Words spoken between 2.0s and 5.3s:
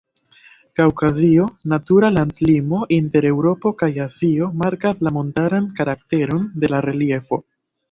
landlimo inter Eŭropo kaj Azio, markas la